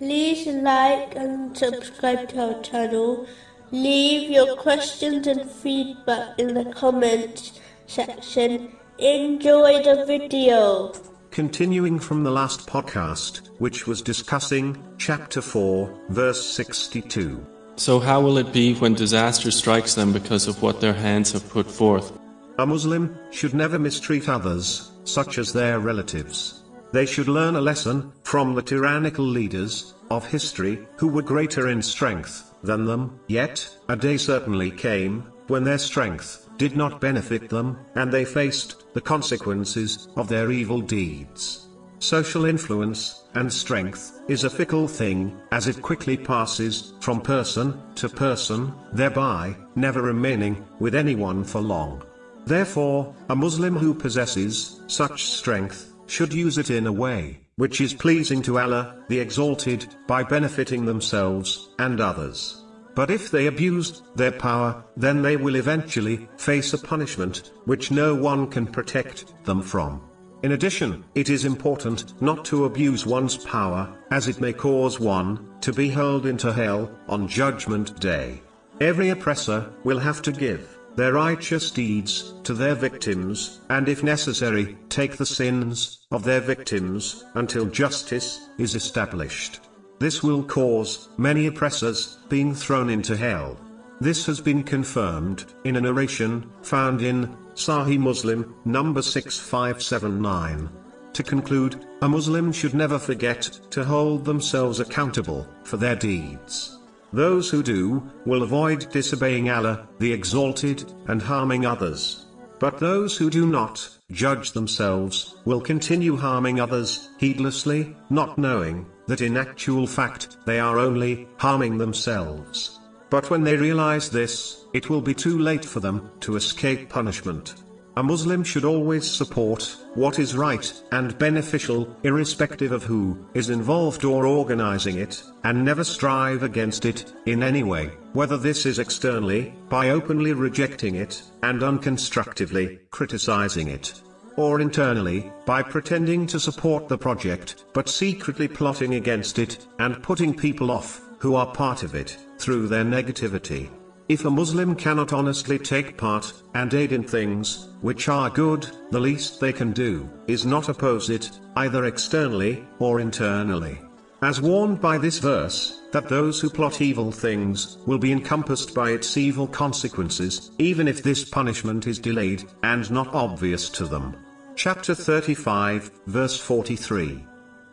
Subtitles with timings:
[0.00, 3.26] like and subscribe to our channel.
[3.70, 8.72] Leave your questions and feedback in the comments section.
[8.98, 10.92] Enjoy the video.
[11.30, 17.44] Continuing from the last podcast, which was discussing chapter 4, verse 62.
[17.76, 21.48] So how will it be when disaster strikes them because of what their hands have
[21.48, 22.16] put forth?
[22.58, 26.62] A Muslim should never mistreat others, such as their relatives.
[26.92, 31.80] They should learn a lesson from the tyrannical leaders of history who were greater in
[31.80, 37.78] strength than them, yet, a day certainly came when their strength did not benefit them,
[37.94, 41.68] and they faced the consequences of their evil deeds.
[42.00, 48.08] Social influence and strength is a fickle thing, as it quickly passes from person to
[48.08, 52.02] person, thereby never remaining with anyone for long.
[52.46, 57.94] Therefore, a Muslim who possesses such strength should use it in a way which is
[57.94, 62.64] pleasing to Allah, the Exalted, by benefiting themselves and others.
[62.94, 68.14] But if they abuse their power, then they will eventually face a punishment which no
[68.14, 70.02] one can protect them from.
[70.42, 75.48] In addition, it is important not to abuse one's power, as it may cause one
[75.60, 78.42] to be hurled into hell on Judgment Day.
[78.80, 84.76] Every oppressor will have to give their righteous deeds to their victims, and if necessary,
[84.88, 89.60] take the sins of their victims until justice is established.
[89.98, 93.58] This will cause many oppressors being thrown into hell.
[94.00, 100.68] This has been confirmed in a narration found in Sahih Muslim number 6579.
[101.12, 106.78] To conclude, a Muslim should never forget to hold themselves accountable for their deeds.
[107.14, 112.26] Those who do, will avoid disobeying Allah, the Exalted, and harming others.
[112.58, 119.20] But those who do not, judge themselves, will continue harming others, heedlessly, not knowing, that
[119.20, 122.80] in actual fact, they are only, harming themselves.
[123.10, 127.54] But when they realize this, it will be too late for them, to escape punishment.
[127.96, 134.04] A Muslim should always support what is right and beneficial, irrespective of who is involved
[134.04, 139.54] or organizing it, and never strive against it in any way, whether this is externally,
[139.68, 144.02] by openly rejecting it and unconstructively criticizing it,
[144.36, 150.34] or internally, by pretending to support the project, but secretly plotting against it and putting
[150.34, 153.70] people off who are part of it through their negativity.
[154.06, 159.00] If a Muslim cannot honestly take part, and aid in things, which are good, the
[159.00, 163.78] least they can do, is not oppose it, either externally, or internally.
[164.20, 168.90] As warned by this verse, that those who plot evil things, will be encompassed by
[168.90, 174.14] its evil consequences, even if this punishment is delayed, and not obvious to them.
[174.54, 177.24] Chapter 35, verse 43.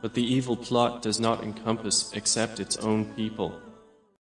[0.00, 3.60] But the evil plot does not encompass except its own people.